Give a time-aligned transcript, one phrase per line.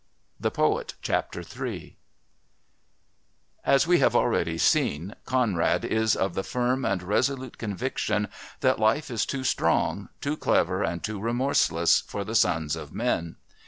[0.43, 1.97] III
[3.63, 8.27] As we have already seen, Conrad is of the firm and resolute conviction
[8.61, 13.35] that life is too strong, too clever and too remorseless for the sons of men.